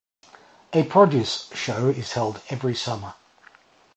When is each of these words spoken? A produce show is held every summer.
A 0.73 0.81
produce 0.81 1.51
show 1.53 1.89
is 1.89 2.13
held 2.13 2.41
every 2.49 2.73
summer. 2.73 3.13